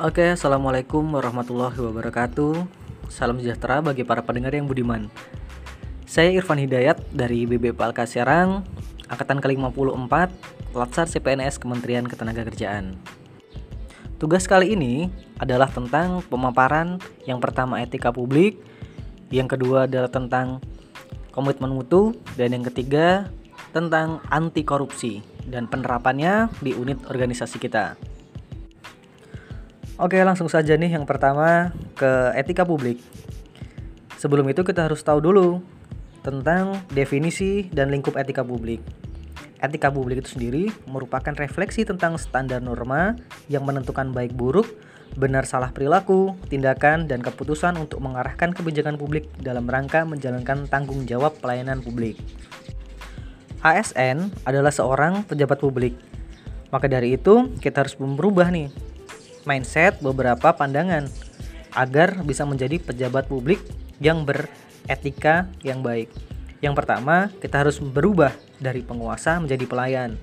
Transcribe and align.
Oke, 0.00 0.32
assalamualaikum 0.32 1.04
warahmatullahi 1.12 1.76
wabarakatuh. 1.76 2.64
Salam 3.12 3.36
sejahtera 3.36 3.84
bagi 3.84 4.00
para 4.00 4.24
pendengar 4.24 4.56
yang 4.56 4.64
budiman. 4.64 5.12
Saya 6.08 6.32
Irfan 6.32 6.56
Hidayat 6.56 7.12
dari 7.12 7.44
BBPLK 7.44 8.08
Serang, 8.08 8.64
angkatan 9.12 9.44
ke-54, 9.44 10.32
Latsar 10.72 11.04
CPNS 11.04 11.60
Kementerian 11.60 12.08
Ketenagakerjaan. 12.08 12.96
Tugas 14.16 14.48
kali 14.48 14.72
ini 14.72 15.12
adalah 15.36 15.68
tentang 15.68 16.24
pemaparan 16.32 16.96
yang 17.28 17.36
pertama 17.36 17.84
etika 17.84 18.08
publik, 18.08 18.56
yang 19.28 19.52
kedua 19.52 19.84
adalah 19.84 20.08
tentang 20.08 20.64
komitmen 21.28 21.76
mutu, 21.76 22.16
dan 22.40 22.56
yang 22.56 22.64
ketiga 22.72 23.28
tentang 23.76 24.24
anti 24.32 24.64
korupsi 24.64 25.20
dan 25.44 25.68
penerapannya 25.68 26.48
di 26.64 26.72
unit 26.72 27.04
organisasi 27.04 27.60
kita. 27.60 28.09
Oke, 30.00 30.16
langsung 30.24 30.48
saja 30.48 30.80
nih 30.80 30.96
yang 30.96 31.04
pertama 31.04 31.76
ke 31.92 32.32
etika 32.32 32.64
publik. 32.64 33.04
Sebelum 34.16 34.48
itu 34.48 34.64
kita 34.64 34.88
harus 34.88 35.04
tahu 35.04 35.20
dulu 35.20 35.60
tentang 36.24 36.80
definisi 36.88 37.68
dan 37.68 37.92
lingkup 37.92 38.16
etika 38.16 38.40
publik. 38.40 38.80
Etika 39.60 39.92
publik 39.92 40.24
itu 40.24 40.40
sendiri 40.40 40.72
merupakan 40.88 41.36
refleksi 41.36 41.84
tentang 41.84 42.16
standar 42.16 42.64
norma 42.64 43.12
yang 43.52 43.68
menentukan 43.68 44.08
baik 44.16 44.32
buruk, 44.32 44.72
benar 45.20 45.44
salah 45.44 45.68
perilaku, 45.68 46.32
tindakan, 46.48 47.04
dan 47.04 47.20
keputusan 47.20 47.76
untuk 47.76 48.00
mengarahkan 48.00 48.56
kebijakan 48.56 48.96
publik 48.96 49.28
dalam 49.44 49.68
rangka 49.68 50.08
menjalankan 50.08 50.64
tanggung 50.64 51.04
jawab 51.04 51.36
pelayanan 51.44 51.84
publik. 51.84 52.16
ASN 53.60 54.32
adalah 54.48 54.72
seorang 54.72 55.28
pejabat 55.28 55.60
publik. 55.60 55.92
Maka 56.72 56.88
dari 56.88 57.20
itu, 57.20 57.52
kita 57.60 57.84
harus 57.84 58.00
berubah 58.00 58.48
nih 58.48 58.89
mindset 59.48 59.98
beberapa 60.02 60.52
pandangan 60.52 61.08
agar 61.74 62.20
bisa 62.26 62.42
menjadi 62.42 62.82
pejabat 62.82 63.30
publik 63.30 63.62
yang 64.02 64.26
beretika 64.26 65.46
yang 65.62 65.84
baik. 65.84 66.10
Yang 66.60 66.74
pertama, 66.76 67.32
kita 67.40 67.64
harus 67.64 67.80
berubah 67.80 68.36
dari 68.60 68.84
penguasa 68.84 69.40
menjadi 69.40 69.64
pelayan. 69.64 70.20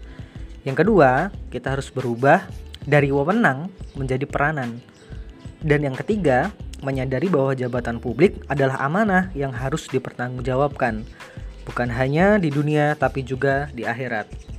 Yang 0.62 0.86
kedua, 0.86 1.34
kita 1.50 1.74
harus 1.74 1.90
berubah 1.90 2.46
dari 2.86 3.10
wewenang 3.10 3.74
menjadi 3.98 4.28
peranan. 4.30 4.78
Dan 5.64 5.82
yang 5.82 5.98
ketiga, 5.98 6.54
menyadari 6.86 7.26
bahwa 7.26 7.58
jabatan 7.58 7.98
publik 7.98 8.38
adalah 8.46 8.78
amanah 8.86 9.34
yang 9.34 9.50
harus 9.50 9.90
dipertanggungjawabkan, 9.90 11.02
bukan 11.66 11.90
hanya 11.90 12.38
di 12.38 12.54
dunia 12.54 12.94
tapi 12.94 13.26
juga 13.26 13.72
di 13.74 13.82
akhirat. 13.82 14.57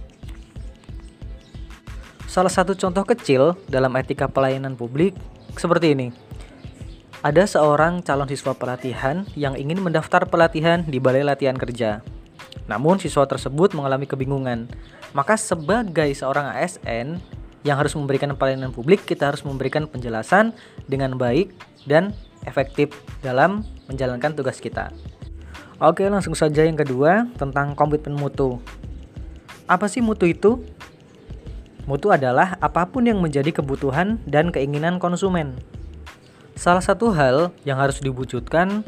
Salah 2.29 2.53
satu 2.53 2.77
contoh 2.77 3.09
kecil 3.09 3.57
dalam 3.73 3.89
etika 3.97 4.29
pelayanan 4.29 4.77
publik 4.77 5.17
seperti 5.57 5.97
ini. 5.97 6.13
Ada 7.25 7.49
seorang 7.49 8.05
calon 8.05 8.29
siswa 8.29 8.53
pelatihan 8.53 9.25
yang 9.33 9.57
ingin 9.57 9.81
mendaftar 9.81 10.29
pelatihan 10.29 10.85
di 10.85 11.01
balai 11.01 11.25
latihan 11.25 11.57
kerja. 11.57 12.05
Namun 12.69 13.01
siswa 13.01 13.25
tersebut 13.25 13.73
mengalami 13.73 14.05
kebingungan. 14.05 14.69
Maka 15.17 15.41
sebagai 15.41 16.13
seorang 16.13 16.53
ASN 16.53 17.17
yang 17.65 17.81
harus 17.81 17.97
memberikan 17.97 18.37
pelayanan 18.37 18.77
publik, 18.77 19.09
kita 19.09 19.33
harus 19.33 19.41
memberikan 19.41 19.89
penjelasan 19.89 20.53
dengan 20.85 21.17
baik 21.17 21.57
dan 21.89 22.13
efektif 22.45 22.93
dalam 23.25 23.65
menjalankan 23.89 24.37
tugas 24.37 24.61
kita. 24.61 24.93
Oke, 25.81 26.05
langsung 26.13 26.37
saja 26.37 26.61
yang 26.61 26.77
kedua 26.77 27.25
tentang 27.41 27.73
komitmen 27.73 28.21
mutu. 28.21 28.61
Apa 29.65 29.89
sih 29.89 30.05
mutu 30.05 30.29
itu? 30.29 30.61
Mutu 31.89 32.13
adalah 32.13 32.61
apa 32.61 32.85
pun 32.85 33.09
yang 33.09 33.17
menjadi 33.17 33.49
kebutuhan 33.49 34.21
dan 34.29 34.53
keinginan 34.53 35.01
konsumen. 35.01 35.57
Salah 36.53 36.85
satu 36.85 37.17
hal 37.17 37.49
yang 37.65 37.81
harus 37.81 38.05
diwujudkan 38.05 38.85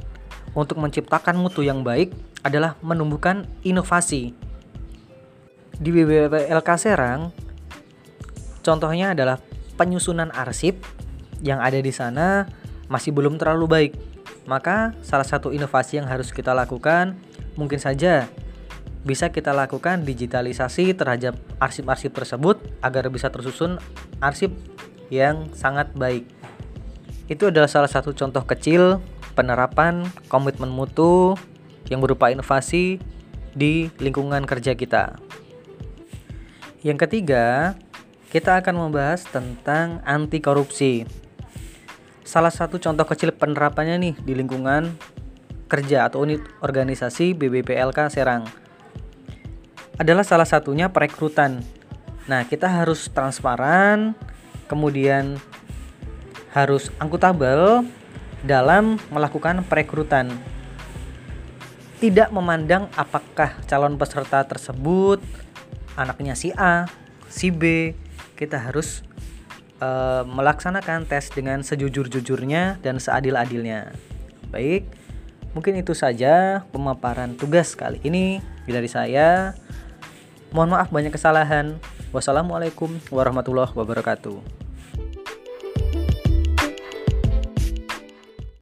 untuk 0.53 0.77
menciptakan 0.77 1.41
mutu 1.41 1.65
yang 1.65 1.81
baik 1.81 2.13
adalah 2.45 2.77
menumbuhkan 2.85 3.49
inovasi. 3.65 4.37
Di 5.81 5.89
BBLK 5.89 6.69
Serang, 6.77 7.33
contohnya 8.61 9.17
adalah 9.17 9.41
penyusunan 9.81 10.29
arsip 10.37 10.85
yang 11.41 11.57
ada 11.65 11.81
di 11.81 11.97
sana 11.97 12.45
masih 12.93 13.17
belum 13.17 13.41
terlalu 13.41 13.65
baik. 13.65 13.93
Maka 14.45 14.93
salah 15.01 15.25
satu 15.25 15.57
inovasi 15.57 15.97
yang 15.97 16.09
harus 16.11 16.37
kita 16.37 16.53
lakukan 16.53 17.17
mungkin 17.57 17.81
saja 17.81 18.29
bisa 19.01 19.33
kita 19.33 19.57
lakukan 19.57 20.05
digitalisasi 20.05 20.93
terhadap 20.93 21.37
arsip-arsip 21.57 22.13
tersebut 22.13 22.61
agar 22.85 23.09
bisa 23.09 23.33
tersusun 23.33 23.81
arsip 24.21 24.53
yang 25.09 25.49
sangat 25.57 25.89
baik. 25.97 26.29
Itu 27.31 27.49
adalah 27.49 27.71
salah 27.71 27.89
satu 27.89 28.13
contoh 28.13 28.45
kecil 28.45 29.01
penerapan 29.33 30.05
komitmen 30.29 30.69
mutu 30.69 31.33
yang 31.89 32.05
berupa 32.05 32.29
inovasi 32.29 33.01
di 33.57 33.89
lingkungan 33.97 34.45
kerja 34.45 34.77
kita. 34.77 35.17
Yang 36.85 37.09
ketiga, 37.09 37.75
kita 38.29 38.61
akan 38.61 38.89
membahas 38.89 39.25
tentang 39.27 40.05
anti 40.05 40.45
korupsi. 40.45 41.09
Salah 42.23 42.53
satu 42.53 42.79
contoh 42.79 43.03
kecil 43.09 43.35
penerapannya 43.35 43.97
nih 43.99 44.15
di 44.23 44.33
lingkungan 44.39 44.95
kerja 45.67 46.07
atau 46.07 46.23
unit 46.23 46.43
organisasi 46.63 47.35
BBPLK 47.35 48.11
Serang 48.11 48.47
adalah 50.01 50.25
salah 50.25 50.49
satunya 50.49 50.89
perekrutan. 50.89 51.61
Nah, 52.25 52.49
kita 52.49 52.73
harus 52.73 53.13
transparan, 53.13 54.17
kemudian 54.65 55.37
harus 56.57 56.89
angkutabel 56.97 57.85
dalam 58.41 58.97
melakukan 59.13 59.61
perekrutan. 59.69 60.33
Tidak 62.01 62.33
memandang 62.33 62.89
apakah 62.97 63.61
calon 63.69 64.01
peserta 64.01 64.41
tersebut 64.49 65.21
anaknya 66.01 66.33
si 66.33 66.49
A, 66.57 66.89
si 67.29 67.53
B, 67.53 67.93
kita 68.41 68.57
harus 68.57 69.05
uh, 69.85 70.25
melaksanakan 70.25 71.05
tes 71.05 71.29
dengan 71.29 71.61
sejujur-jujurnya 71.61 72.81
dan 72.81 72.97
seadil-adilnya. 72.97 73.93
Baik, 74.49 74.89
mungkin 75.53 75.77
itu 75.77 75.93
saja 75.93 76.65
pemaparan 76.73 77.37
tugas 77.37 77.77
kali 77.77 78.01
ini 78.01 78.41
dari 78.65 78.89
saya. 78.89 79.53
Mohon 80.51 80.71
maaf 80.75 80.89
banyak 80.91 81.15
kesalahan. 81.15 81.79
Wassalamualaikum 82.11 82.91
warahmatullahi 83.15 83.71
wabarakatuh. 83.71 84.70